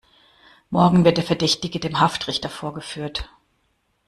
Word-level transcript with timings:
Morgen 0.71 1.05
wird 1.05 1.17
der 1.17 1.23
Verdächtige 1.23 1.79
dem 1.79 1.99
Haftrichter 1.99 2.49
vorgeführt. 2.49 3.29